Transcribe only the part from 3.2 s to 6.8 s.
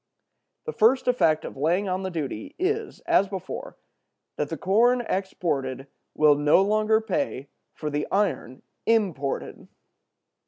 before, that the corn exported will no